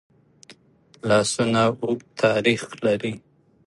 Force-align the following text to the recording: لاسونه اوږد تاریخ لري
لاسونه 1.07 1.61
اوږد 1.83 2.07
تاریخ 2.23 2.61
لري 2.85 3.13